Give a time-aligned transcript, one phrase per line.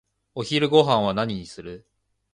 [0.33, 1.85] お昼ごはんは何にする？